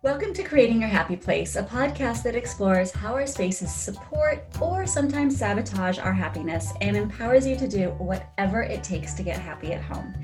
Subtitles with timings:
[0.00, 4.86] Welcome to Creating Your Happy Place, a podcast that explores how our spaces support or
[4.86, 9.72] sometimes sabotage our happiness and empowers you to do whatever it takes to get happy
[9.72, 10.14] at home.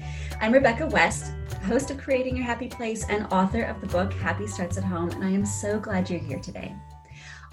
[0.41, 1.33] I'm Rebecca West,
[1.65, 5.11] host of Creating Your Happy Place and author of the book Happy Starts at Home,
[5.11, 6.73] and I am so glad you're here today.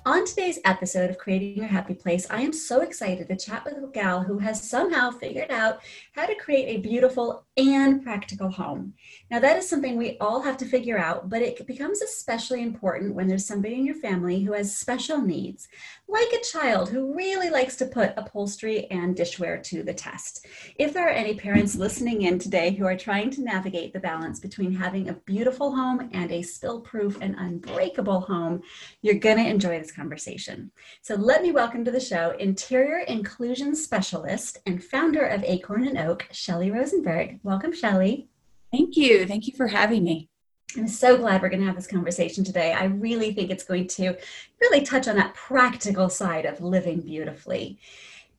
[0.03, 3.75] On today's episode of Creating Your Happy Place, I am so excited to chat with
[3.75, 5.81] a gal who has somehow figured out
[6.13, 8.93] how to create a beautiful and practical home.
[9.29, 13.13] Now, that is something we all have to figure out, but it becomes especially important
[13.13, 15.67] when there's somebody in your family who has special needs,
[16.07, 20.45] like a child who really likes to put upholstery and dishware to the test.
[20.77, 24.39] If there are any parents listening in today who are trying to navigate the balance
[24.39, 28.61] between having a beautiful home and a spill proof and unbreakable home,
[29.01, 30.71] you're going to enjoy this conversation.
[31.01, 35.97] So let me welcome to the show interior inclusion specialist and founder of Acorn and
[35.97, 37.40] Oak, Shelly Rosenberg.
[37.43, 38.27] Welcome, Shelly.
[38.71, 39.25] Thank you.
[39.25, 40.29] Thank you for having me.
[40.77, 42.71] I'm so glad we're going to have this conversation today.
[42.71, 44.15] I really think it's going to
[44.61, 47.79] really touch on that practical side of living beautifully.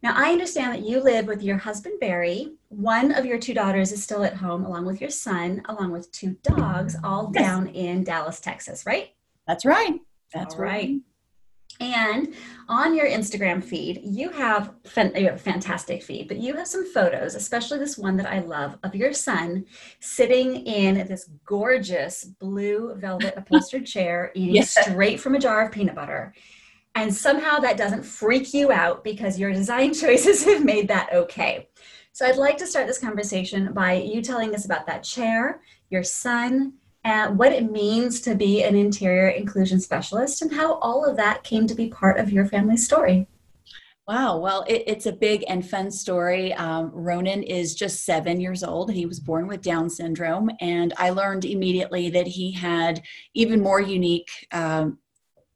[0.02, 2.52] Now, I understand that you live with your husband, Barry.
[2.68, 6.10] One of your two daughters is still at home, along with your son, along with
[6.12, 7.44] two dogs, all yes.
[7.44, 9.14] down in Dallas, Texas, right?
[9.46, 10.00] That's right.
[10.32, 11.00] That's right.
[11.82, 12.34] And
[12.68, 14.72] on your Instagram feed, you have,
[15.16, 18.38] you have a fantastic feed, but you have some photos, especially this one that I
[18.38, 19.64] love of your son
[19.98, 24.70] sitting in this gorgeous blue velvet upholstered chair, eating yes.
[24.70, 26.32] straight from a jar of peanut butter.
[26.94, 31.68] And somehow that doesn't freak you out because your design choices have made that okay.
[32.12, 36.04] So I'd like to start this conversation by you telling us about that chair, your
[36.04, 41.16] son, and what it means to be an interior inclusion specialist and how all of
[41.16, 43.26] that came to be part of your family's story.
[44.08, 46.52] Wow, well, it, it's a big and fun story.
[46.54, 48.92] Um, Ronan is just seven years old.
[48.92, 53.02] He was born with Down syndrome, and I learned immediately that he had
[53.34, 54.98] even more unique um,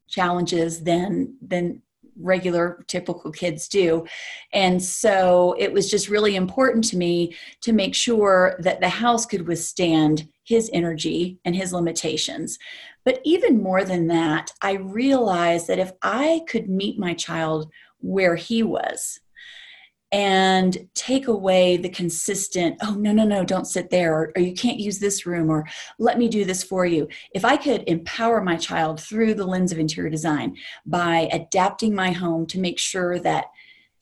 [0.07, 1.81] challenges than than
[2.19, 4.03] regular typical kids do
[4.51, 9.23] and so it was just really important to me to make sure that the house
[9.23, 12.57] could withstand his energy and his limitations
[13.03, 17.69] but even more than that i realized that if i could meet my child
[17.99, 19.19] where he was
[20.11, 24.53] and take away the consistent, oh, no, no, no, don't sit there, or, or, you
[24.53, 25.67] can't use this room, or
[25.99, 27.07] let me do this for you.
[27.33, 30.55] If I could empower my child through the lens of interior design
[30.85, 33.47] by adapting my home to make sure that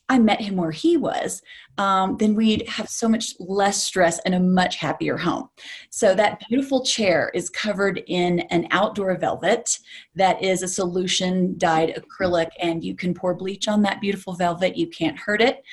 [0.07, 1.41] I met him where he was,
[1.79, 5.49] um, then we'd have so much less stress and a much happier home.
[5.89, 9.79] So, that beautiful chair is covered in an outdoor velvet
[10.15, 14.77] that is a solution dyed acrylic, and you can pour bleach on that beautiful velvet.
[14.77, 15.63] You can't hurt it.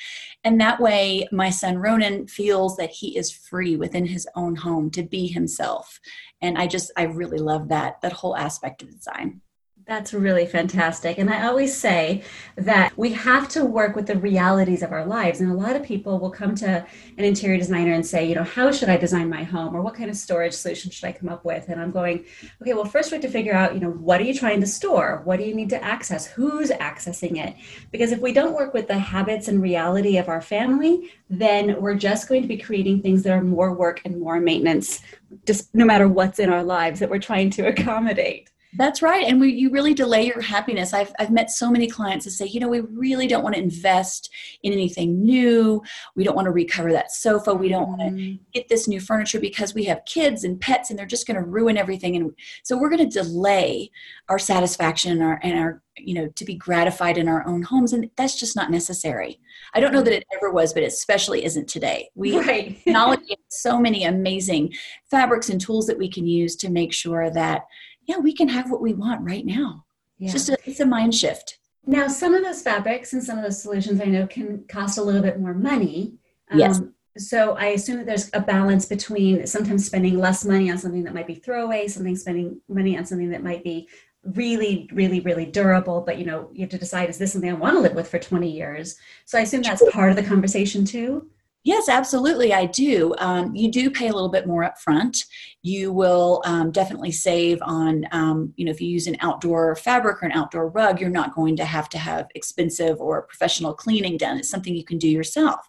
[0.43, 4.89] And that way, my son Ronan feels that he is free within his own home
[4.91, 5.99] to be himself.
[6.41, 9.41] And I just, I really love that, that whole aspect of design.
[9.85, 11.17] That's really fantastic.
[11.17, 12.23] And I always say
[12.55, 15.41] that we have to work with the realities of our lives.
[15.41, 16.85] And a lot of people will come to
[17.17, 19.75] an interior designer and say, you know, how should I design my home?
[19.75, 21.67] Or what kind of storage solution should I come up with?
[21.67, 22.23] And I'm going,
[22.61, 24.67] okay, well, first we have to figure out, you know, what are you trying to
[24.67, 25.21] store?
[25.25, 26.27] What do you need to access?
[26.27, 27.53] Who's accessing it?
[27.91, 31.95] Because if we don't work with the habits and reality of our family, then we're
[31.95, 35.01] just going to be creating things that are more work and more maintenance,
[35.45, 38.49] just no matter what's in our lives that we're trying to accommodate.
[38.75, 39.25] That's right.
[39.25, 40.93] And we, you really delay your happiness.
[40.93, 43.61] I've, I've met so many clients that say, you know, we really don't want to
[43.61, 44.29] invest
[44.63, 45.81] in anything new.
[46.15, 47.53] We don't want to recover that sofa.
[47.53, 48.43] We don't want to mm-hmm.
[48.53, 51.43] get this new furniture because we have kids and pets and they're just going to
[51.43, 52.15] ruin everything.
[52.15, 52.31] And
[52.63, 53.91] so we're going to delay
[54.29, 57.93] our satisfaction and our, and our, you know, to be gratified in our own homes.
[57.93, 59.39] And that's just not necessary.
[59.75, 62.09] I don't know that it ever was, but it especially isn't today.
[62.15, 62.81] We right.
[62.85, 63.19] acknowledge
[63.49, 64.73] so many amazing
[65.11, 67.65] fabrics and tools that we can use to make sure that
[68.05, 69.85] yeah, we can have what we want right now.
[70.17, 70.25] Yeah.
[70.25, 71.57] It's just a, it's a mind shift.
[71.85, 75.03] Now, some of those fabrics and some of those solutions I know can cost a
[75.03, 76.13] little bit more money.
[76.53, 76.79] Yes.
[76.79, 81.03] Um, so I assume that there's a balance between sometimes spending less money on something
[81.03, 83.87] that might be throwaway, something spending money on something that might be
[84.23, 86.01] really, really, really durable.
[86.01, 88.07] But you know, you have to decide: is this something I want to live with
[88.07, 88.95] for 20 years?
[89.25, 91.29] So I assume that's part of the conversation too.
[91.65, 93.15] Yes, absolutely, I do.
[93.19, 95.23] Um, you do pay a little bit more up front.
[95.61, 100.21] You will um, definitely save on, um, you know, if you use an outdoor fabric
[100.21, 104.17] or an outdoor rug, you're not going to have to have expensive or professional cleaning
[104.17, 104.37] done.
[104.37, 105.61] It's something you can do yourself.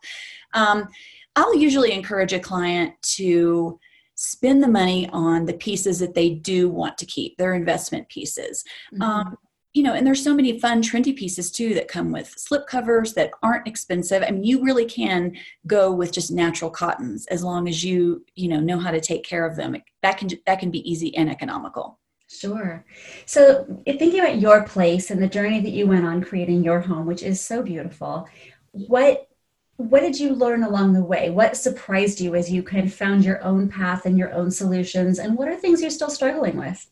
[0.52, 0.88] Um,
[1.36, 3.78] I'll usually encourage a client to
[4.16, 8.64] spend the money on the pieces that they do want to keep, their investment pieces.
[8.92, 9.34] Mm-hmm.
[9.74, 13.12] You know, and there's so many fun, trendy pieces too that come with slip covers
[13.14, 14.22] that aren't expensive.
[14.22, 15.36] I mean, you really can
[15.66, 19.24] go with just natural cottons as long as you, you know, know how to take
[19.24, 19.76] care of them.
[20.02, 21.98] That can that can be easy and economical.
[22.28, 22.84] Sure.
[23.26, 27.06] So, thinking about your place and the journey that you went on creating your home,
[27.06, 28.28] which is so beautiful,
[28.72, 29.28] what
[29.76, 31.30] what did you learn along the way?
[31.30, 35.18] What surprised you as you kind of found your own path and your own solutions?
[35.18, 36.88] And what are things you're still struggling with?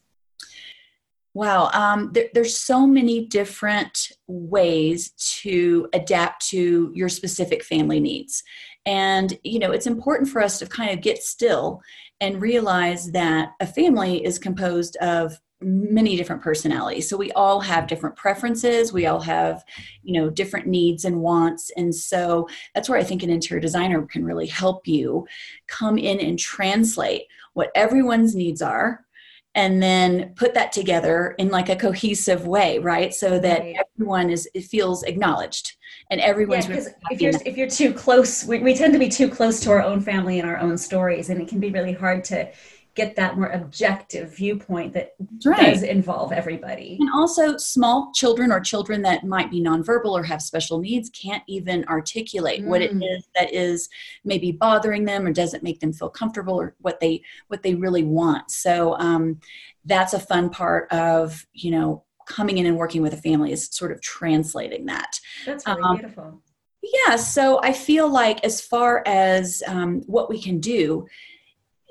[1.35, 8.43] Wow, um, there, there's so many different ways to adapt to your specific family needs.
[8.85, 11.81] And, you know, it's important for us to kind of get still
[12.21, 17.09] and realize that a family is composed of many different personalities.
[17.09, 18.93] So we all have different preferences.
[18.93, 19.65] We all have
[20.03, 21.71] you know different needs and wants.
[21.77, 25.27] And so that's where i think an interior designer can really help you
[25.69, 27.23] come in and translate
[27.55, 29.05] what everyone's needs are
[29.55, 33.77] and then put that together in like a cohesive way right so that right.
[33.79, 35.77] everyone is it feels acknowledged
[36.11, 39.29] and everyone's yeah, if you're if you're too close we, we tend to be too
[39.29, 42.25] close to our own family and our own stories and it can be really hard
[42.25, 42.51] to
[42.95, 45.73] get that more objective viewpoint that right.
[45.73, 46.99] does involve everybody.
[47.01, 51.43] And also, small children or children that might be nonverbal or have special needs can't
[51.47, 52.67] even articulate mm.
[52.67, 53.03] what it mm.
[53.17, 53.89] is that is
[54.25, 58.05] maybe bothering them or doesn't make them feel comfortable or what they what they really
[58.05, 58.51] want.
[58.51, 59.41] So um,
[59.85, 63.69] that's a fun part of you know coming in and working with a family is
[63.73, 65.19] sort of translating that.
[65.47, 66.43] That's really um, beautiful.
[66.83, 71.07] Yeah, so I feel like as far as um, what we can do,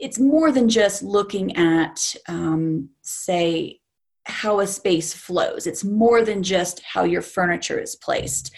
[0.01, 3.79] it's more than just looking at um, say
[4.25, 8.53] how a space flows it's more than just how your furniture is placed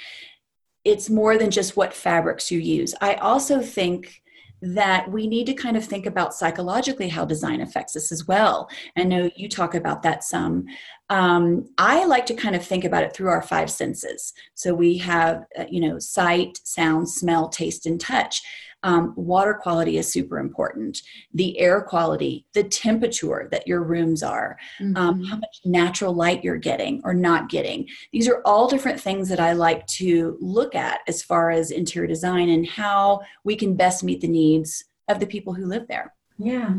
[0.83, 4.23] it's more than just what fabrics you use i also think
[4.63, 8.69] that we need to kind of think about psychologically how design affects us as well.
[8.97, 10.65] I know you talk about that some.
[11.09, 14.31] Um, I like to kind of think about it through our five senses.
[14.53, 18.41] So we have, uh, you know, sight, sound, smell, taste, and touch.
[18.83, 21.01] Um, water quality is super important.
[21.33, 24.97] The air quality, the temperature that your rooms are, um, mm-hmm.
[24.97, 27.87] um, how much natural light you're getting or not getting.
[28.11, 32.07] These are all different things that I like to look at as far as interior
[32.07, 36.13] design and how we can best meet the needs of the people who live there.
[36.37, 36.75] Yeah.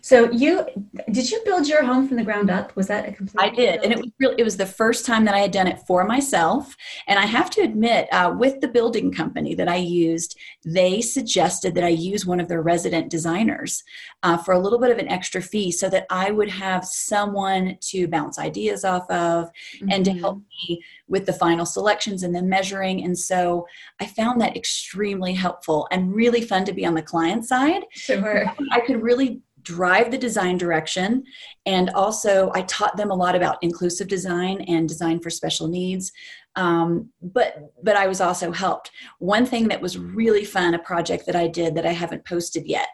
[0.00, 0.66] So you
[1.10, 2.74] did you build your home from the ground up?
[2.76, 3.42] Was that a complete?
[3.42, 3.84] I did, build?
[3.84, 6.04] and it was really it was the first time that I had done it for
[6.04, 6.76] myself.
[7.06, 11.74] And I have to admit, uh, with the building company that I used, they suggested
[11.74, 13.82] that I use one of their resident designers
[14.22, 17.76] uh, for a little bit of an extra fee, so that I would have someone
[17.80, 19.90] to bounce ideas off of mm-hmm.
[19.90, 20.72] and to help mm-hmm.
[20.72, 23.04] me with the final selections and the measuring.
[23.04, 23.66] And so
[24.00, 27.84] I found that extremely helpful and really fun to be on the client side.
[27.92, 28.44] Sure.
[28.70, 31.24] I could really drive the design direction.
[31.66, 36.12] And also i taught them a lot about inclusive design and design for special needs.
[36.56, 38.90] Um, but but i was also helped.
[39.18, 42.66] One thing that was really fun a project that i did that i haven't posted
[42.66, 42.88] yet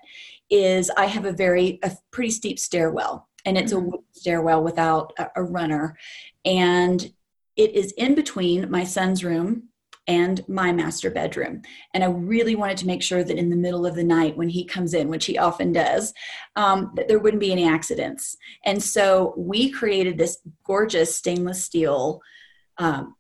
[0.51, 3.29] is i have a very a pretty steep stairwell.
[3.47, 3.95] And it's mm-hmm.
[3.95, 5.99] a stairwell without a, a runner.
[6.45, 7.13] And
[7.57, 9.69] it is in between my son's room
[10.07, 11.63] and my master bedroom.
[11.95, 14.49] And I really wanted to make sure that in the middle of the night when
[14.49, 16.13] he comes in, which he often does,
[16.57, 18.37] um, that there wouldn't be any accidents.
[18.65, 22.21] And so we created this gorgeous stainless steel.
[22.79, 23.15] Um,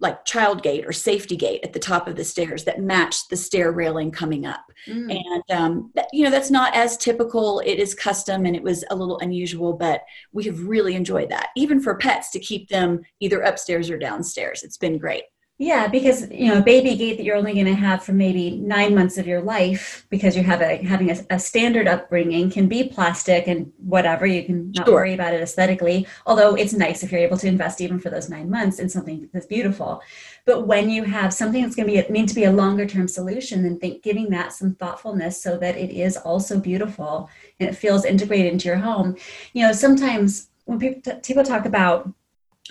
[0.00, 3.36] like child gate or safety gate at the top of the stairs that matched the
[3.36, 5.10] stair railing coming up mm.
[5.10, 8.82] and um, that, you know that's not as typical it is custom and it was
[8.90, 10.02] a little unusual but
[10.32, 14.62] we have really enjoyed that even for pets to keep them either upstairs or downstairs
[14.62, 15.24] it's been great
[15.60, 18.52] yeah, because you know, a baby gate that you're only going to have for maybe
[18.52, 22.66] nine months of your life because you have a having a, a standard upbringing can
[22.66, 24.24] be plastic and whatever.
[24.24, 24.94] You can not sure.
[24.94, 26.06] worry about it aesthetically.
[26.24, 29.28] Although it's nice if you're able to invest even for those nine months in something
[29.34, 30.00] that's beautiful.
[30.46, 33.06] But when you have something that's going to be mean to be a longer term
[33.06, 37.74] solution, then think giving that some thoughtfulness so that it is also beautiful and it
[37.74, 39.14] feels integrated into your home.
[39.52, 42.10] You know, sometimes when people t- people talk about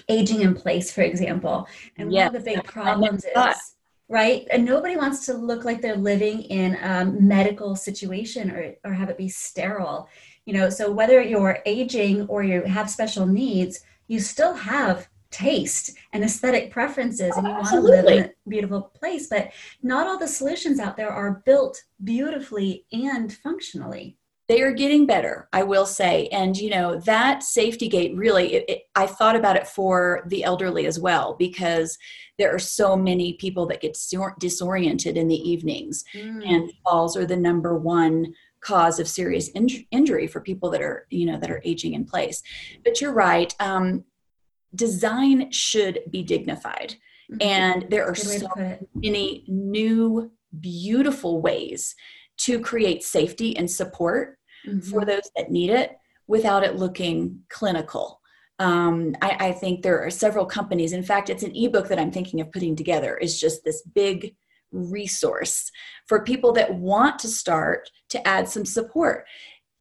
[0.08, 1.68] aging in place, for example.
[1.98, 3.76] And one of the big problems is
[4.12, 4.48] right?
[4.50, 9.10] And nobody wants to look like they're living in a medical situation or, or have
[9.10, 10.10] it be sterile.
[10.46, 15.96] You know so whether you're aging or you have special needs you still have taste
[16.12, 19.28] and aesthetic preferences and you want to live in a beautiful place.
[19.28, 19.52] But
[19.82, 24.18] not all the solutions out there are built beautifully and functionally
[24.50, 26.28] they are getting better i will say.
[26.34, 30.44] And you know that safety gate really it, it, i thought about it for the
[30.44, 31.98] elderly as well because
[32.38, 33.98] there are so many people that get
[34.40, 36.04] disoriented in the evenings.
[36.14, 36.42] Mm.
[36.46, 41.06] and falls are the number one cause of serious in- injury for people that are
[41.10, 42.42] you know that are aging in place.
[42.84, 44.04] But you're right um,
[44.76, 46.96] design should be dignified.
[47.32, 47.48] Mm-hmm.
[47.48, 48.48] and there are so
[48.96, 51.96] many new beautiful ways
[52.38, 54.80] to create safety and support mm-hmm.
[54.80, 55.98] for those that need it
[56.28, 58.22] without it looking clinical.
[58.60, 60.92] Um, I, I think there are several companies.
[60.92, 63.18] In fact, it's an ebook that I'm thinking of putting together.
[63.18, 64.36] Is just this big
[64.72, 65.72] resource
[66.08, 69.26] for people that want to start to add some support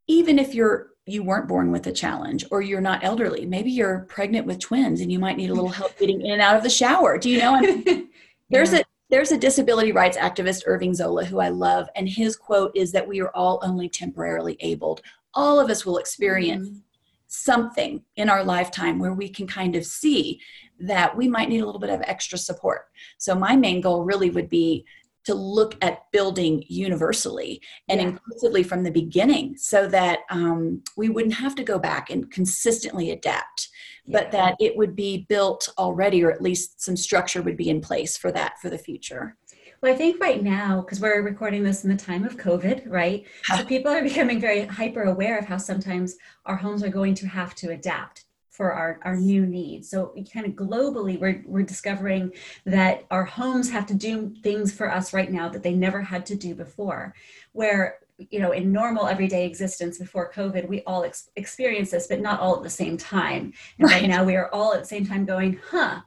[0.06, 4.06] even if you're you weren't born with a challenge or you're not elderly maybe you're
[4.08, 6.62] pregnant with twins and you might need a little help getting in and out of
[6.62, 7.60] the shower do you know
[8.50, 8.80] there's yeah.
[8.80, 12.92] a there's a disability rights activist irving zola who i love and his quote is
[12.92, 15.00] that we are all only temporarily abled
[15.34, 16.78] all of us will experience mm-hmm.
[17.26, 20.40] something in our lifetime where we can kind of see
[20.80, 22.86] that we might need a little bit of extra support
[23.18, 24.84] so my main goal really would be
[25.28, 27.60] to look at building universally
[27.90, 28.08] and yeah.
[28.08, 33.10] inclusively from the beginning so that um, we wouldn't have to go back and consistently
[33.10, 33.68] adapt
[34.08, 34.20] yeah.
[34.20, 37.80] but that it would be built already or at least some structure would be in
[37.80, 39.36] place for that for the future
[39.80, 43.24] well, I think right now, because we're recording this in the time of COVID, right?
[43.44, 47.28] So people are becoming very hyper aware of how sometimes our homes are going to
[47.28, 49.88] have to adapt for our, our new needs.
[49.88, 52.32] So kind of globally, we're, we're discovering
[52.66, 56.26] that our homes have to do things for us right now that they never had
[56.26, 57.14] to do before.
[57.52, 62.20] Where, you know, in normal everyday existence before COVID, we all ex- experience this, but
[62.20, 63.52] not all at the same time.
[63.78, 64.02] And right.
[64.02, 66.00] right now we are all at the same time going, huh,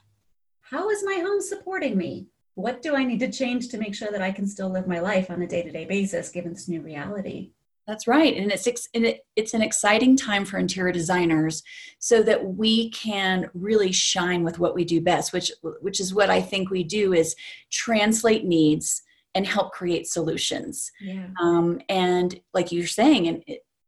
[0.60, 2.27] how is my home supporting me?
[2.56, 5.00] What do I need to change to make sure that I can still live my
[5.00, 7.51] life on a day to day basis given this new reality?
[7.88, 11.63] That's right, and it's and it, it's an exciting time for interior designers,
[11.98, 15.51] so that we can really shine with what we do best, which
[15.82, 17.36] which is what I think we do is
[17.72, 19.01] translate needs
[19.36, 20.92] and help create solutions.
[21.00, 21.28] Yeah.
[21.40, 23.44] Um, and like you're saying, and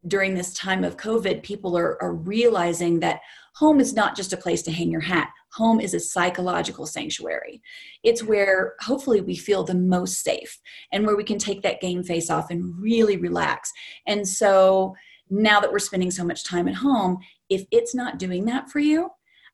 [0.08, 3.22] during this time of COVID, people are, are realizing that
[3.56, 5.30] home is not just a place to hang your hat.
[5.54, 7.62] Home is a psychological sanctuary.
[8.04, 10.60] It's where hopefully we feel the most safe
[10.92, 13.72] and where we can take that game face off and really relax.
[14.08, 14.96] And so
[15.30, 17.20] now that we're spending so much time at home,
[17.50, 19.10] if it's not doing that for you,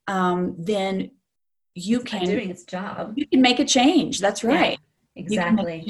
[0.07, 1.11] um, then
[1.75, 3.13] you can doing its job.
[3.15, 4.19] You can make a change.
[4.19, 4.79] That's right.
[5.19, 5.85] Exactly.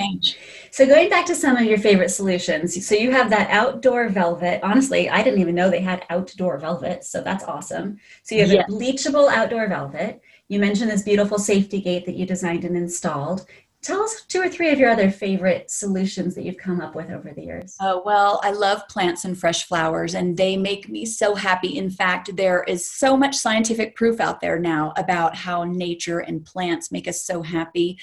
[0.71, 4.61] So going back to some of your favorite solutions, so you have that outdoor velvet.
[4.63, 7.99] Honestly, I didn't even know they had outdoor velvet, so that's awesome.
[8.23, 8.65] So you have yes.
[8.67, 10.21] a bleachable outdoor velvet.
[10.47, 13.45] You mentioned this beautiful safety gate that you designed and installed.
[13.81, 17.09] Tell us two or three of your other favorite solutions that you've come up with
[17.09, 17.77] over the years.
[17.79, 21.77] Oh, well, I love plants and fresh flowers, and they make me so happy.
[21.77, 26.45] In fact, there is so much scientific proof out there now about how nature and
[26.45, 27.97] plants make us so happy.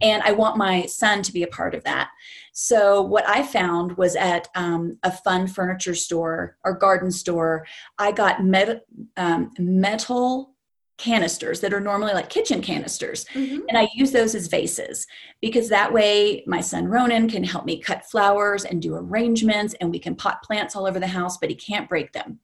[0.00, 2.08] And I want my son to be a part of that.
[2.52, 7.66] So, what I found was at um, a fun furniture store or garden store,
[7.98, 8.86] I got met,
[9.18, 10.54] um, metal
[10.98, 13.24] canisters that are normally like kitchen canisters.
[13.32, 13.60] Mm-hmm.
[13.68, 15.06] And I use those as vases
[15.40, 19.90] because that way my son Ronan can help me cut flowers and do arrangements and
[19.90, 22.40] we can pot plants all over the house, but he can't break them.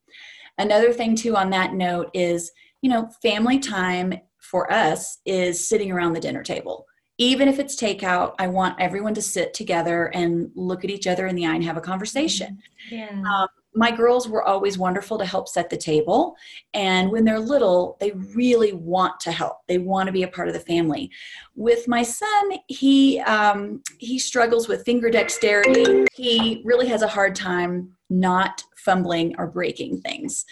[0.56, 5.90] Another thing, too, on that note is, you know, family time for us is sitting
[5.90, 6.86] around the dinner table.
[7.18, 11.26] Even if it's takeout, I want everyone to sit together and look at each other
[11.26, 12.60] in the eye and have a conversation.
[12.90, 13.10] Yeah.
[13.10, 16.36] Um, my girls were always wonderful to help set the table.
[16.74, 19.58] And when they're little, they really want to help.
[19.66, 21.10] They want to be a part of the family.
[21.56, 26.06] With my son, he um, he struggles with finger dexterity.
[26.14, 30.44] He really has a hard time not fumbling or breaking things.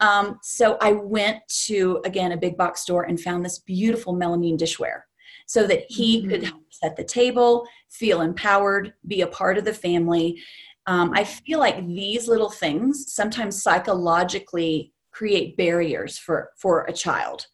[0.00, 4.58] Um, so I went to again a big box store and found this beautiful melamine
[4.58, 5.02] dishware
[5.46, 6.30] so that he mm-hmm.
[6.30, 10.40] could help set the table, feel empowered, be a part of the family
[10.88, 17.46] um, I feel like these little things sometimes psychologically create barriers for for a child.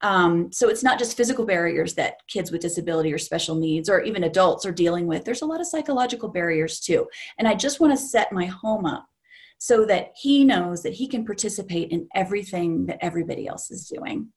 [0.00, 4.00] Um, so it's not just physical barriers that kids with disability or special needs or
[4.00, 5.24] even adults are dealing with.
[5.24, 7.06] There's a lot of psychological barriers too.
[7.38, 9.06] And I just want to set my home up
[9.58, 14.28] so that he knows that he can participate in everything that everybody else is doing.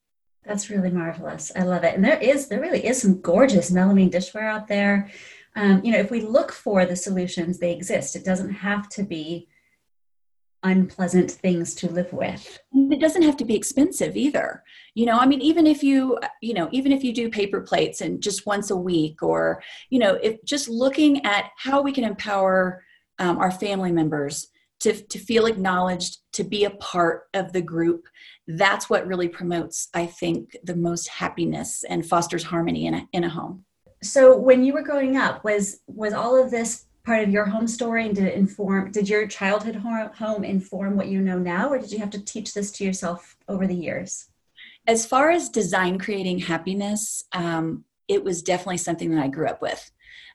[0.44, 1.52] That's really marvelous.
[1.56, 1.94] I love it.
[1.94, 5.12] And there is, there really is some gorgeous melamine dishware out there
[5.56, 8.16] um, you know, if we look for the solutions, they exist.
[8.16, 9.48] It doesn't have to be
[10.64, 12.60] unpleasant things to live with.
[12.74, 14.64] It doesn't have to be expensive either.
[14.94, 18.02] You know, I mean, even if you, you know, even if you do paper plates
[18.02, 22.04] and just once a week, or, you know, if just looking at how we can
[22.04, 22.84] empower
[23.20, 24.48] um, our family members
[24.82, 28.06] to, to feel acknowledged, to be a part of the group,
[28.48, 33.24] that's what really promotes, I think, the most happiness and fosters harmony in a, in
[33.24, 33.66] a home
[34.04, 37.68] so when you were growing up was was all of this part of your home
[37.68, 41.80] story and did it inform did your childhood home inform what you know now or
[41.80, 44.30] did you have to teach this to yourself over the years
[44.88, 49.62] as far as design creating happiness um, it was definitely something that i grew up
[49.62, 49.92] with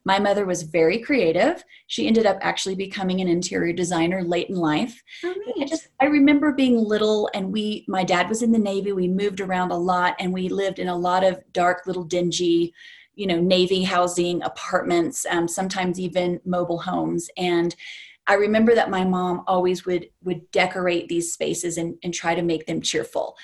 [0.06, 1.64] My mother was very creative.
[1.88, 5.02] She ended up actually becoming an interior designer late in life.
[5.24, 8.92] Oh, I just I remember being little and we my dad was in the Navy.
[8.92, 12.72] We moved around a lot and we lived in a lot of dark little dingy,
[13.16, 17.28] you know, Navy housing apartments, um, sometimes even mobile homes.
[17.36, 17.74] And
[18.26, 22.42] I remember that my mom always would would decorate these spaces and, and try to
[22.42, 23.36] make them cheerful.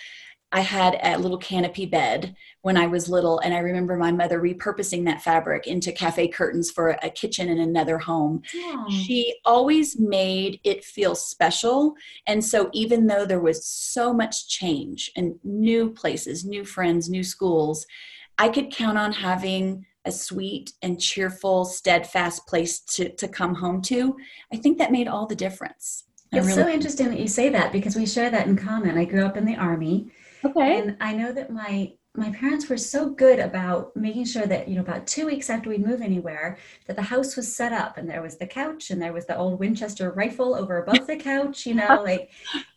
[0.55, 4.39] I had a little canopy bed when I was little, and I remember my mother
[4.39, 8.43] repurposing that fabric into cafe curtains for a kitchen in another home.
[8.91, 11.95] She always made it feel special.
[12.27, 17.25] And so, even though there was so much change and new places, new friends, new
[17.25, 17.87] schools,
[18.39, 23.81] I could count on having a sweet and cheerful, steadfast place to, to come home
[23.83, 24.17] to.
[24.53, 26.05] I think that made all the difference.
[26.33, 28.99] I It's really- so interesting that you say that because we share that in common.
[28.99, 30.11] I grew up in the army,
[30.45, 30.79] okay.
[30.79, 34.75] and I know that my my parents were so good about making sure that you
[34.75, 38.09] know about two weeks after we'd move anywhere that the house was set up and
[38.09, 41.65] there was the couch and there was the old winchester rifle over above the couch
[41.65, 42.31] you know like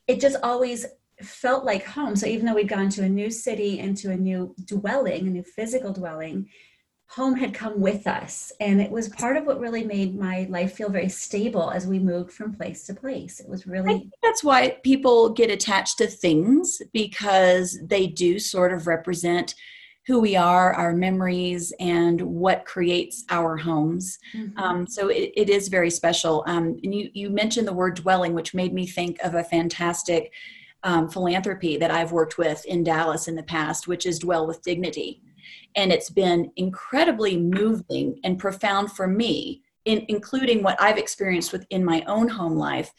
[0.07, 0.85] it just always
[1.21, 4.53] felt like home so even though we'd gone to a new city into a new
[4.65, 6.47] dwelling a new physical dwelling
[7.07, 10.73] home had come with us and it was part of what really made my life
[10.73, 14.13] feel very stable as we moved from place to place it was I really think
[14.23, 19.55] that's why people get attached to things because they do sort of represent
[20.07, 24.19] who we are, our memories, and what creates our homes.
[24.35, 24.57] Mhm.
[24.57, 26.43] Um, so it, it is very special.
[26.47, 30.31] Um, and you, you mentioned the word dwelling, which made me think of a fantastic
[30.85, 34.61] um, philanthropy that I've worked with in Dallas in the past, which is Dwell with
[34.61, 35.21] Dignity.
[35.75, 41.83] And it's been incredibly moving and profound for me, in, including what I've experienced within
[41.83, 42.93] my own home life,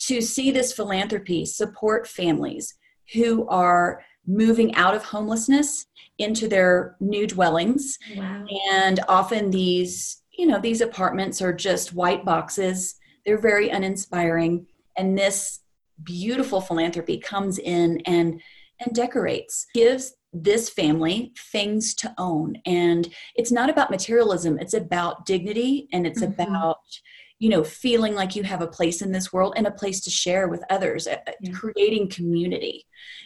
[0.00, 2.74] to see this philanthropy support families
[3.12, 5.86] who are moving out of homelessness
[6.18, 7.98] into their new dwellings.
[8.16, 8.44] Wow.
[8.72, 12.96] And often these you know these apartments are just white boxes.
[13.24, 14.66] They're very uninspiring.
[14.96, 15.60] And this
[16.02, 18.40] beautiful philanthropy comes in and
[18.84, 25.26] and decorates gives this family things to own and it's not about materialism it's about
[25.26, 26.32] dignity and it's Mhm.
[26.32, 26.78] about
[27.42, 30.10] you know feeling like you have a place in this world and a place to
[30.10, 31.52] share with others uh, uh, Yeah.
[31.60, 32.76] creating community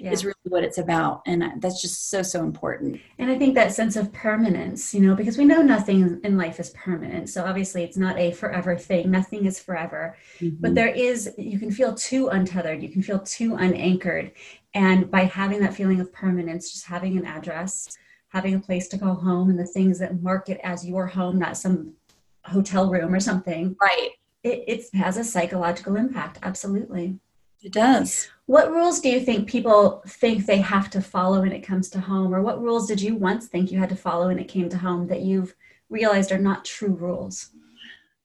[0.01, 0.13] yeah.
[0.15, 3.55] is really what it's about and uh, that's just so so important And I think
[3.55, 5.99] that sense of permanence, you know, because we know nothing
[6.29, 7.29] in life is permanent.
[7.29, 9.11] So obviously it's not a forever thing.
[9.11, 10.03] Nothing is forever.
[10.63, 12.83] But there is, you can feel too untethered.
[12.83, 14.33] You can feel too unanchored.
[14.75, 17.97] And by having that feeling of permanence, just having an address,
[18.29, 21.39] having a place to call home and the things that mark it as your home,
[21.39, 21.79] not some
[22.47, 24.11] hotel room or something, right
[24.43, 26.39] it, it has a psychological impact.
[26.43, 27.19] Absolutely.
[27.63, 31.63] it does What rules do you think people think they have to follow when it
[31.67, 32.33] comes to home?
[32.35, 34.79] Or what rules did you once think you had to follow when it came to
[34.79, 35.55] home that you've
[35.89, 37.51] realized are not true rules?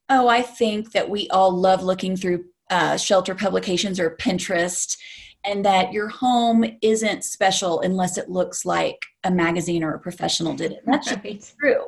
[0.10, 4.98] Oh, I think that we all love looking through uh, shelter publications or Pinterest,
[5.44, 10.54] and that your home isn't special unless it looks like a magazine or a professional
[10.54, 10.84] did it.
[10.86, 11.54] That's Right.
[11.60, 11.86] true.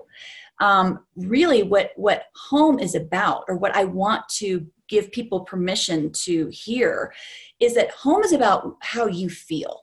[0.59, 6.11] Um, really, what what home is about, or what I want to give people permission
[6.11, 7.13] to hear,
[7.59, 9.81] is that home is about how you feel,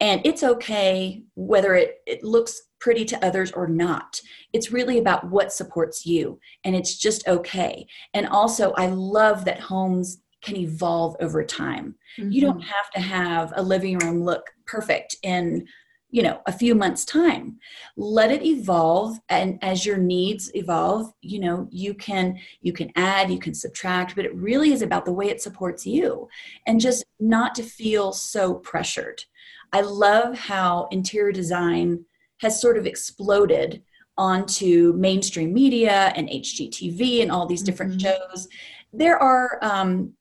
[0.00, 4.20] and it's okay whether it, it looks pretty to others or not.
[4.52, 7.86] It's really about what supports you, and it's just okay.
[8.12, 11.94] And also, I love that homes can evolve over time.
[12.18, 12.64] You don't Mhm.
[12.64, 15.68] have to have a living room look perfect in
[16.12, 17.58] you know a few months time.
[17.96, 23.30] Let it evolve and as your needs evolve you know you can you can add
[23.30, 26.28] you can subtract but it really is about the way it supports you
[26.66, 29.24] and just not to feel so pressured.
[29.72, 32.04] I love how interior design
[32.42, 33.82] has sort of exploded
[34.18, 38.02] onto mainstream media and hgtv and all these different Mhm.
[38.02, 38.48] shows.
[38.92, 40.12] There are um,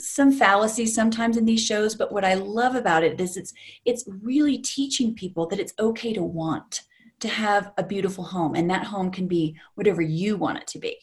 [0.00, 3.52] some fallacies sometimes in these shows but what i love about it is it's
[3.84, 6.82] it's really teaching people that it's okay to want
[7.18, 10.78] to have a beautiful home and that home can be whatever you want it to
[10.78, 10.96] be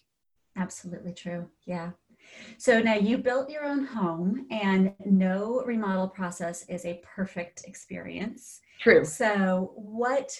[0.58, 1.48] Absolutely true.
[1.66, 1.92] Yeah.
[2.58, 8.60] So now you built your own home, and no remodel process is a perfect experience.
[8.80, 10.38] true So what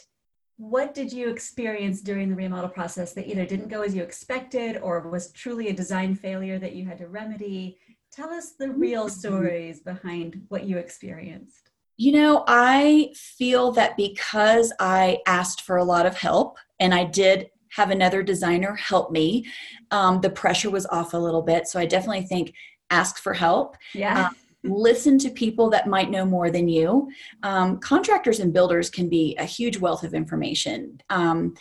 [0.60, 4.78] what did you experience during the remodel process that either didn't go as you expected
[4.78, 7.78] or was truly a design failure that you had to remedy?
[8.18, 11.70] Tell us the real stories behind what you experienced.
[11.98, 17.04] you know i feel that because i asked for a lot of help and i
[17.04, 17.38] did
[17.78, 19.46] have another designer help me
[19.92, 22.54] um, the pressure was off a little bit so i definitely think
[22.90, 24.30] ask for help Yeah.
[24.64, 27.08] listen to people that might know more than you.
[27.44, 31.00] Um, contractors and builders can be a huge wealth of information.
[31.10, 31.54] Um,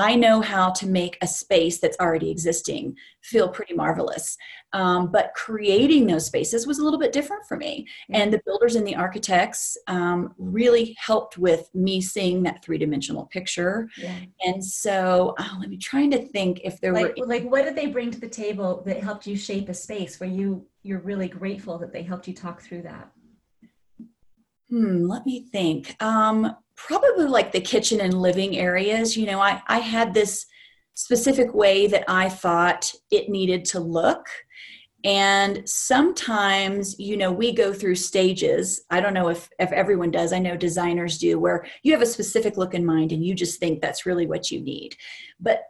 [0.00, 4.36] I know how to make a space that's already existing feel pretty marvelous.
[4.72, 7.86] Um, but creating those spaces was a little bit different for me.
[8.10, 13.26] And the builders and the architects um, really helped with me seeing that three dimensional
[13.26, 13.90] picture.
[13.98, 14.16] Yeah.
[14.42, 17.76] And so oh, let me trying to think if there like, were like what did
[17.76, 21.28] they bring to the table that helped you shape a space where you you're really
[21.28, 23.12] grateful that they helped you talk through that.
[24.70, 26.00] Hmm, let me think.
[26.02, 29.16] Um, probably like the kitchen and living areas.
[29.16, 30.46] You know, I, I had this
[30.94, 34.26] specific way that I thought it needed to look.
[35.02, 38.82] And sometimes, you know, we go through stages.
[38.90, 40.32] I don't know if, if everyone does.
[40.32, 43.58] I know designers do, where you have a specific look in mind and you just
[43.58, 44.96] think that's really what you need.
[45.38, 45.62] But,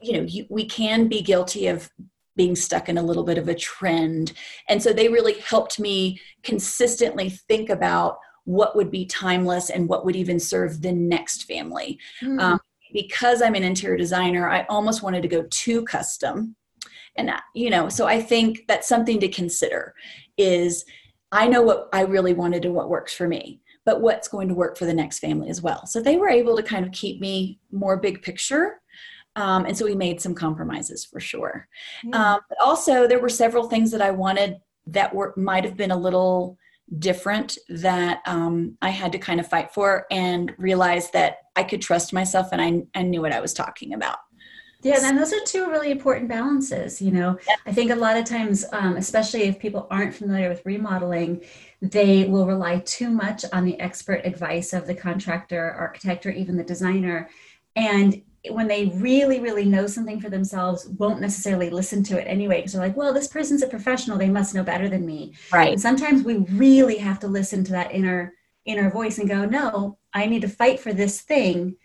[0.00, 1.88] you know, you, we can be guilty of
[2.34, 4.32] being stuck in a little bit of a trend.
[4.68, 10.04] And so they really helped me consistently think about what would be timeless and what
[10.04, 11.98] would even serve the next family.
[12.22, 12.40] Mm.
[12.40, 12.60] Um,
[12.92, 16.56] because I'm an interior designer, I almost wanted to go too custom.
[17.16, 19.94] And, you know, so I think that's something to consider
[20.36, 20.84] is
[21.30, 24.54] I know what I really wanted and what works for me, but what's going to
[24.54, 25.86] work for the next family as well.
[25.86, 28.80] So they were able to kind of keep me more big picture.
[29.36, 31.66] Um, and so we made some compromises for sure.
[32.12, 35.90] Um, but also, there were several things that I wanted that were might have been
[35.90, 36.58] a little
[36.98, 41.82] different that um, I had to kind of fight for and realize that I could
[41.82, 44.18] trust myself and I, I knew what I was talking about.
[44.82, 47.00] Yeah, and those are two really important balances.
[47.00, 47.38] You know.
[47.66, 51.42] I think a lot of times, um, especially if people aren't familiar with remodeling,
[51.80, 56.56] they will rely too much on the expert advice of the contractor, architect, or even
[56.56, 57.30] the designer.
[57.76, 62.56] And when they really really know something for themselves won't necessarily listen to it anyway
[62.56, 64.18] because they're like well this person's a professional.
[64.18, 65.34] They must know better than me.
[65.52, 65.72] Right.
[65.72, 69.98] And sometimes we really have to listen to that inner inner voice and go no
[70.14, 71.76] i need to fight for this thing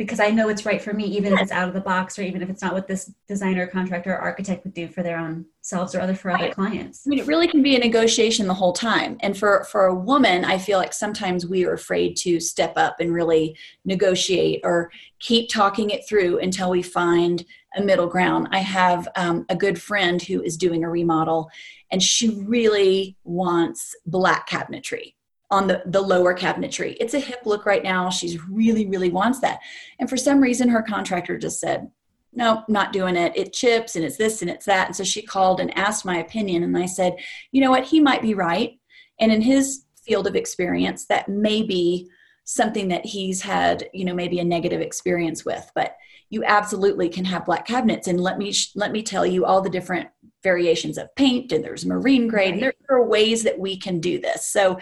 [0.00, 2.22] because I know it's right for me, even if it's out of the box or
[2.22, 5.44] even if it's not what this designer, contractor, or architect would do for their own
[5.60, 6.44] selves or other for right.
[6.44, 7.02] other clients.
[7.06, 9.18] I mean, it really can be a negotiation the whole time.
[9.20, 12.96] And for for a woman, I feel like sometimes we are afraid to step up
[12.98, 17.44] and really negotiate or keep talking it through until we find
[17.76, 18.48] a middle ground.
[18.52, 21.50] I have um, a good friend who is doing a remodel,
[21.92, 25.12] and she really wants black cabinetry
[25.50, 26.96] on the, the lower cabinetry.
[27.00, 28.08] It's a hip look right now.
[28.08, 29.60] She's really, really wants that.
[29.98, 31.90] And for some reason, her contractor just said,
[32.32, 33.32] no, not doing it.
[33.34, 34.86] It chips and it's this and it's that.
[34.86, 36.62] And so she called and asked my opinion.
[36.62, 37.16] And I said,
[37.50, 37.84] you know what?
[37.84, 38.78] He might be right.
[39.18, 42.08] And in his field of experience, that may be
[42.44, 45.70] something that he's had, you know, maybe a negative experience with.
[45.74, 45.96] But
[46.30, 48.06] you absolutely can have black cabinets.
[48.06, 50.08] And let me let me tell you all the different
[50.42, 51.50] variations of paint.
[51.50, 52.54] And there's marine grade.
[52.54, 54.46] And there are ways that we can do this.
[54.46, 54.78] So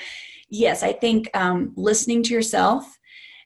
[0.49, 2.99] yes, I think um, listening to yourself,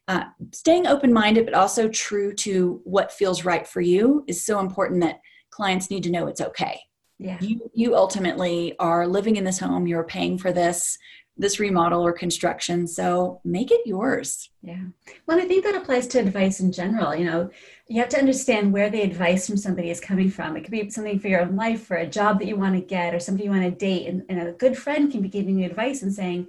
[0.09, 4.61] uh, staying open minded, but also true to what feels right for you is so
[4.61, 6.81] important that clients need to know it's okay.
[7.19, 7.39] Yeah.
[7.41, 10.99] You, you ultimately are living in this home, you're paying for this
[11.39, 14.51] this remodel or construction so make it yours.
[14.63, 14.85] Yeah.
[15.27, 17.51] Well i think that applies to advice in general you know.
[17.89, 20.57] You have to understand where the advice from somebody is coming from.
[20.57, 22.81] It could be something for your own life or a job that you want to
[22.81, 25.59] get or somebody you want to date and, and a good friend can be giving
[25.59, 26.49] you advice and saying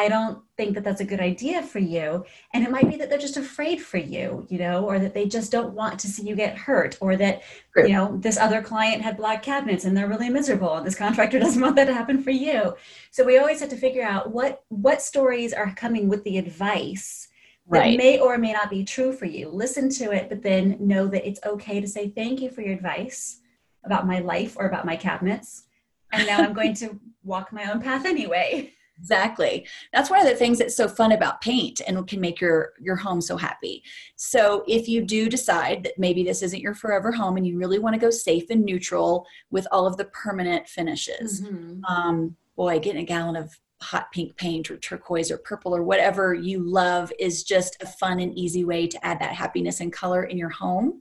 [0.00, 2.24] I don't think that that's a good idea for you.
[2.54, 5.26] And it might be that they're just afraid for you, you know, or that they
[5.26, 7.42] just don't want to see you get hurt, or that,
[7.76, 11.38] you know, this other client had black cabinets and they're really miserable and this contractor
[11.44, 12.74] doesn't want that to happen for you.
[13.10, 17.28] So we always have to figure out what what stories are coming with the advice
[17.68, 19.50] that may or may not be true for you.
[19.50, 22.74] Listen to it, but then know that it's okay to say thank you for your
[22.74, 23.40] advice
[23.84, 25.64] about my life or about my cabinets.
[26.10, 28.72] And now I'm going to walk my own path anyway.
[29.00, 29.66] Exactly.
[29.92, 32.96] That's one of the things that's so fun about paint and can make your your
[32.96, 33.82] home so happy.
[34.16, 37.78] So if you do decide that maybe this isn't your forever home and you really
[37.78, 41.84] want to go safe and neutral with all of the permanent finishes, mm-hmm.
[41.86, 46.34] um, boy, getting a gallon of hot pink paint or turquoise or purple or whatever
[46.34, 50.24] you love is just a fun and easy way to add that happiness and color
[50.24, 51.00] in your home.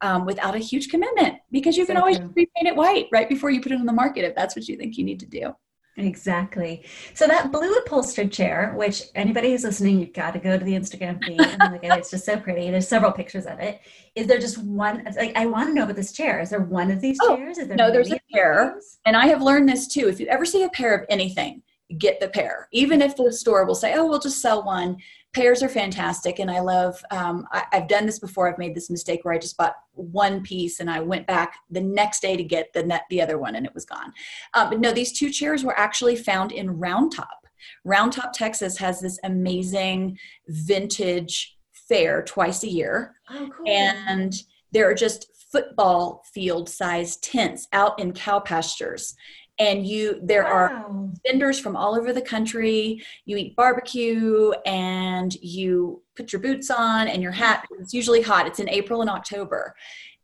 [0.00, 3.60] Um, without a huge commitment because you can always repaint it white right before you
[3.60, 5.52] put it on the market if that's what you think you need to do.
[5.98, 6.84] Exactly.
[7.14, 10.72] So that blue upholstered chair, which anybody who's listening, you've got to go to the
[10.72, 12.00] Instagram feed and look at it.
[12.00, 12.70] It's just so pretty.
[12.70, 13.80] There's several pictures of it.
[14.14, 15.04] Is there just one?
[15.16, 16.40] Like, I want to know about this chair.
[16.40, 17.58] Is there one of these oh, chairs?
[17.58, 18.80] Is there no, there's a pair.
[19.06, 20.08] And I have learned this too.
[20.08, 21.62] If you ever see a pair of anything,
[21.96, 22.68] get the pair.
[22.72, 24.96] Even if the store will say, "Oh, we'll just sell one,"
[25.34, 28.88] pairs are fantastic and i love um, I, have done this before i've made this
[28.88, 32.42] mistake where i just bought one piece and i went back the next day to
[32.42, 34.14] get the net the other one and it was gone
[34.54, 37.46] um, but no these two chairs were actually found in round top
[37.84, 43.14] round top texas has this amazing vintage fair twice a year.
[43.30, 43.68] Oh, cool.
[43.68, 44.34] And
[44.72, 49.14] there are just football field sized tents out in cow pastures
[49.58, 50.50] and you there wow.
[50.50, 53.02] are vendors from all over the country.
[53.24, 58.46] You eat barbecue and you put your boots on and your hat it's usually hot.
[58.46, 59.74] It's in april and october.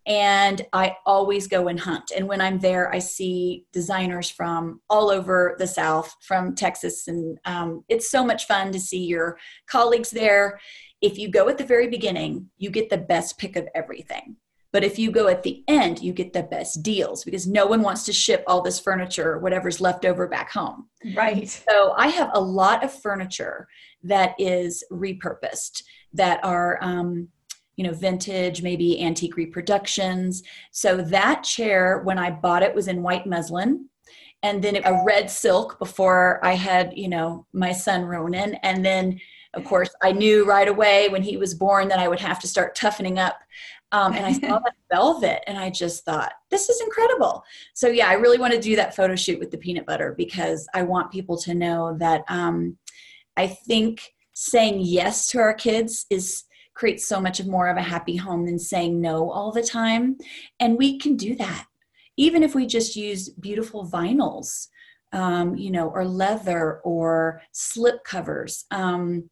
[0.06, 2.12] And i always go and hunt.
[2.14, 7.08] And when i'm there i see designers from all over the south from texas.
[7.08, 10.60] And um, it's so much fun to see your colleagues there.
[11.00, 14.36] If you go at the very beginning you get the best pick of everything
[14.74, 17.80] but if you go at the end, you get the best deals because no one
[17.80, 20.88] wants to ship all this furniture, or whatever's left over back home.
[21.14, 21.48] Right.
[21.48, 23.68] So I have a lot of furniture
[24.02, 25.84] that is repurposed,
[26.14, 27.28] that are, um,
[27.76, 30.42] you know, vintage, maybe antique reproductions.
[30.72, 33.88] So that chair, when I bought it, was in white muslin
[34.42, 38.54] and then a red silk before I had, you know, my son Ronan.
[38.64, 39.20] And then,
[39.54, 42.48] of course, I knew right away when he was born that I would have to
[42.48, 43.38] start toughening up
[43.94, 47.44] um, and I saw that velvet and I just thought, this is incredible.
[47.74, 50.66] So, yeah, I really want to do that photo shoot with the peanut butter because
[50.74, 52.76] I want people to know that um,
[53.36, 56.42] I think saying yes to our kids is
[56.74, 60.18] creates so much of more of a happy home than saying no all the time.
[60.58, 61.66] And we can do that.
[62.16, 64.66] Even if we just use beautiful vinyls,
[65.12, 68.64] um, you know, or leather or slip covers.
[68.72, 69.30] Um,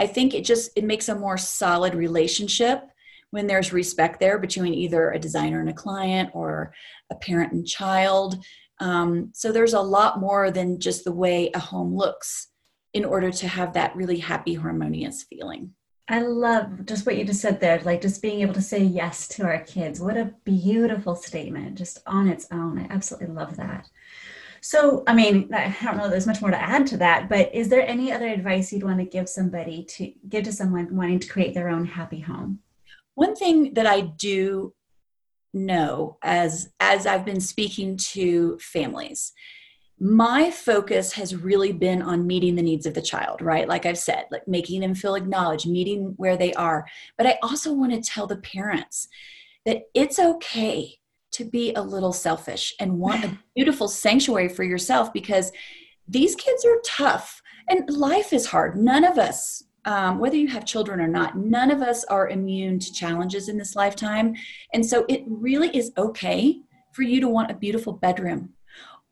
[0.00, 2.82] I think it just it makes a more solid relationship
[3.30, 6.72] when there's respect there between either a designer and a client or
[7.10, 8.42] a parent and child.
[8.80, 12.48] Um, so there's a lot more than just the way a home looks
[12.92, 15.74] in order to have that really happy, harmonious feeling.
[16.08, 19.28] I love just what you just said there, like just being able to say yes
[19.28, 20.00] to our kids.
[20.00, 22.80] What a beautiful statement, just on its own.
[22.80, 23.88] I absolutely love that.
[24.60, 27.68] So, I mean, I don't know there's much more to add to that, but is
[27.68, 31.28] there any other advice you'd want to give somebody to give to someone wanting to
[31.28, 32.58] create their own happy home?
[33.20, 34.72] One thing that I do
[35.52, 39.34] know as as I've been speaking to families,
[39.98, 43.68] my focus has really been on meeting the needs of the child, right?
[43.68, 46.86] Like I've said, like making them feel acknowledged, meeting where they are.
[47.18, 49.06] But I also want to tell the parents
[49.66, 50.94] that it's okay
[51.32, 55.52] to be a little selfish and want a beautiful sanctuary for yourself because
[56.08, 58.78] these kids are tough and life is hard.
[58.78, 62.78] None of us um, whether you have children or not, none of us are immune
[62.78, 64.34] to challenges in this lifetime.
[64.72, 66.60] And so it really is okay
[66.92, 68.50] for you to want a beautiful bedroom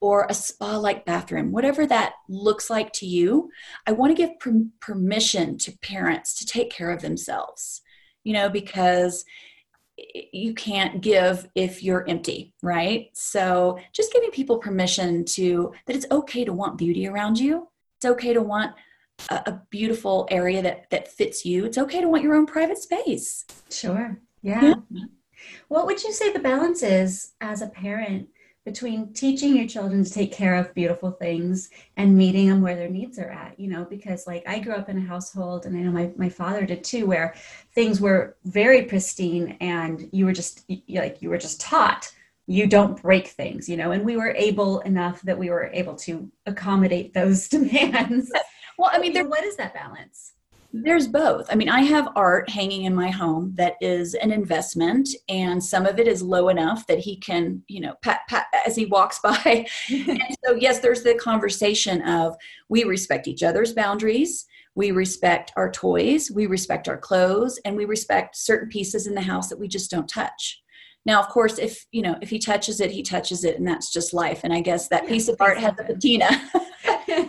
[0.01, 3.51] or a spa like bathroom, whatever that looks like to you.
[3.87, 7.81] I want to give per- permission to parents to take care of themselves,
[8.23, 9.25] you know, because
[10.33, 13.09] you can't give if you're empty, right?
[13.15, 17.69] So just giving people permission to that it's okay to want beauty around you.
[17.97, 18.75] It's okay to want
[19.31, 21.65] a, a beautiful area that that fits you.
[21.65, 23.45] It's okay to want your own private space.
[23.71, 24.19] Sure.
[24.43, 24.75] Yeah.
[24.91, 25.05] yeah.
[25.69, 28.29] what would you say the balance is as a parent
[28.65, 32.91] between teaching your children to take care of beautiful things and meeting them where their
[32.91, 33.59] needs are at?
[33.59, 36.29] You know because like i grew up in a household and i know my, my
[36.29, 37.35] father did too where
[37.75, 42.13] things were very pristine and you were just like you were just taught
[42.47, 45.95] you don't break things you know and we were able enough that we were able
[45.95, 48.33] to accommodate those demands
[48.79, 50.35] well, I mean, there, what is that balance?
[50.73, 51.47] There's both.
[51.51, 55.87] I mean, I have art hanging in my home that is an investment, and some
[55.87, 59.19] of it is low enough that he can, you know, pat, pat as he walks
[59.23, 59.67] by.
[59.91, 62.37] and so, yes, there's the conversation of
[62.69, 67.85] we respect each other's boundaries, we respect our toys, we respect our clothes, and we
[67.85, 70.63] respect certain pieces in the house that we just don't touch.
[71.07, 73.91] Now, of course, if you know if he touches it, he touches it, and that's
[73.91, 74.41] just life.
[74.45, 76.29] And I guess that piece of art has a patina.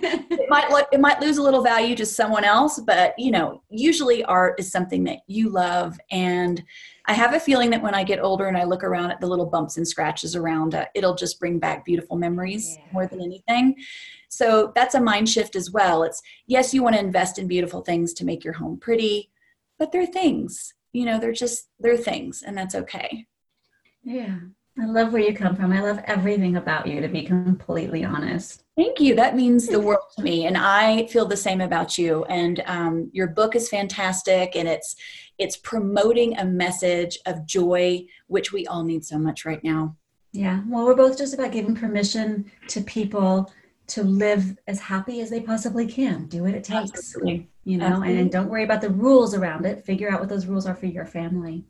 [0.04, 3.62] it might look, it might lose a little value to someone else, but you know,
[3.70, 6.00] usually art is something that you love.
[6.12, 6.64] And
[7.06, 9.28] I have a feeling that when I get older and I look around at the
[9.28, 12.86] little bumps and scratches around, uh, it'll just bring back beautiful memories yeah.
[12.92, 13.76] more than anything.
[14.30, 16.04] So that's a mind shift as well.
[16.04, 19.32] It's yes, you want to invest in beautiful things to make your home pretty,
[19.78, 20.74] but they're things.
[20.94, 23.26] You know, they're just they're things, and that's okay.
[24.04, 24.40] Yeah.
[24.82, 25.74] I love where you come from.
[25.74, 28.64] I love everything about you, to be completely honest.
[28.78, 29.14] Thank you.
[29.16, 32.24] That means the world to me, and I feel the same about you.
[32.26, 34.96] And um, your book is fantastic, and it's
[35.38, 39.96] it's promoting a message of joy, which we all need so much right now.
[40.32, 40.62] Yeah.
[40.68, 43.52] Well, we're both just about giving permission to people
[43.88, 46.28] to live as happy as they possibly can.
[46.28, 46.92] Do what it takes.
[46.92, 47.50] Absolutely.
[47.64, 48.20] You know, Absolutely.
[48.20, 49.84] and don't worry about the rules around it.
[49.84, 51.66] Figure out what those rules are for your family.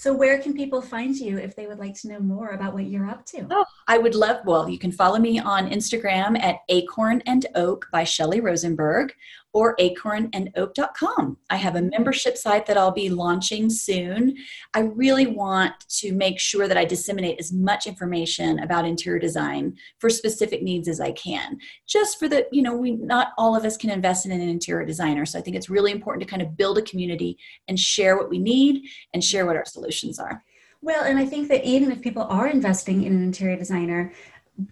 [0.00, 2.86] So, where can people find you if they would like to know more about what
[2.86, 3.46] you're up to?
[3.50, 7.86] Oh, I would love, well, you can follow me on Instagram at Acorn and Oak
[7.92, 9.12] by Shelly Rosenberg,
[9.52, 11.36] or acornandoak.com.
[11.50, 14.36] I have a membership site that I'll be launching soon.
[14.74, 19.76] I really want to make sure that I disseminate as much information about interior design
[19.98, 21.58] for specific needs as I can.
[21.86, 24.86] Just for the, you know, we not all of us can invest in an interior
[24.86, 25.26] designer.
[25.26, 28.30] So I think it's really important to kind of build a community and share what
[28.30, 28.84] we need
[29.14, 30.44] and share what our solutions are.
[30.82, 34.14] Well, and I think that even if people are investing in an interior designer,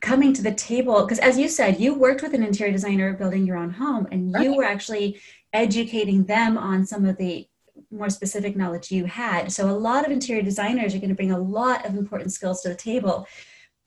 [0.01, 3.47] coming to the table because as you said you worked with an interior designer building
[3.47, 5.21] your own home and you were actually
[5.53, 7.49] educating them on some of the
[7.91, 9.53] more specific knowledge you had.
[9.53, 12.63] So a lot of interior designers are going to bring a lot of important skills
[12.63, 13.27] to the table.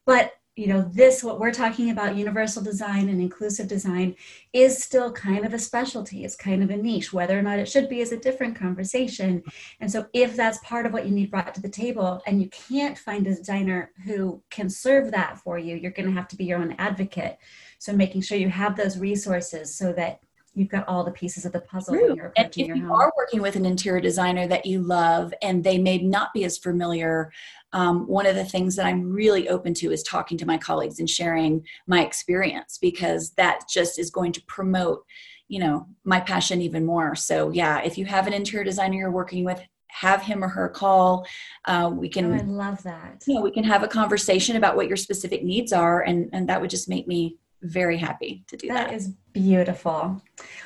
[0.05, 4.15] But you know this what we're talking about universal design and inclusive design
[4.53, 6.23] is still kind of a specialty.
[6.23, 7.11] It's kind of a niche.
[7.11, 9.41] Whether or not it should be is a different conversation.
[9.79, 12.47] And so if that's part of what you need brought to the table and you
[12.49, 16.35] can't find a designer who can serve that for you you're going to have to
[16.35, 17.39] be your own advocate.
[17.79, 20.19] So making sure you have those resources so that
[20.53, 22.91] you've got all the pieces of the puzzle when you're and if you home.
[22.91, 26.57] are working with an interior designer that you love and they may not be as
[26.57, 27.31] familiar
[27.73, 30.99] um, one of the things that i'm really open to is talking to my colleagues
[30.99, 35.05] and sharing my experience because that just is going to promote
[35.51, 37.13] you know my passion even more.
[37.13, 40.69] So yeah if you have an interior designer you're working with have him or her
[40.69, 41.27] call.
[41.65, 43.21] Uh, we can oh, i love that.
[43.27, 46.47] You know we can have a conversation about what your specific needs are and and
[46.47, 48.89] that would just make me very happy to do that.
[48.89, 50.21] That is beautiful.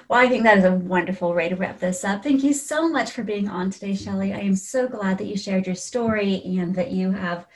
[0.10, 2.24] Well, I think that is a wonderful way to wrap this up.
[2.24, 4.34] Thank you so much for being on today, Shelly.
[4.34, 7.48] I am so glad that you shared your story and that you have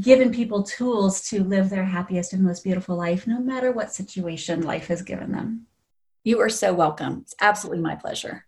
[0.00, 4.62] given people tools to live their happiest and most beautiful life, no matter what situation
[4.62, 5.66] life has given them.
[6.24, 7.20] You are so welcome.
[7.22, 8.46] It's absolutely my pleasure.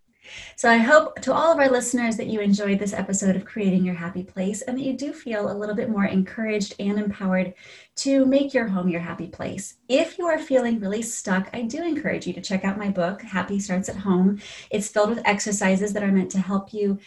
[0.57, 3.85] So I hope to all of our listeners that you enjoyed this episode of Creating
[3.85, 7.55] Your Happy Place and that you do feel a little bit more encouraged and empowered
[7.97, 9.77] to make your home your happy place.
[9.89, 13.23] If you are feeling really stuck, I do encourage you to check out my book,
[13.23, 14.41] Happy Starts at Home.
[14.71, 16.99] It's filled with exercises that are meant to help you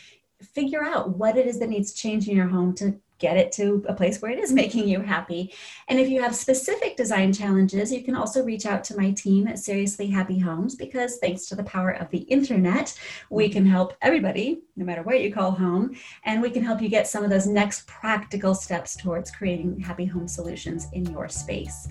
[0.42, 3.86] figure out what it is that needs change in your home to get it to
[3.88, 5.54] a place where it is making you happy.
[5.88, 9.48] And if you have specific design challenges, you can also reach out to my team
[9.48, 12.98] at Seriously Happy Homes because thanks to the power of the internet,
[13.30, 16.90] we can help everybody, no matter where you call home, and we can help you
[16.90, 21.88] get some of those next practical steps towards creating happy home solutions in your space.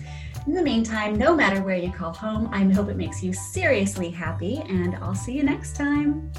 [0.47, 4.09] In the meantime, no matter where you call home, I hope it makes you seriously
[4.09, 6.31] happy, and I'll see you next time.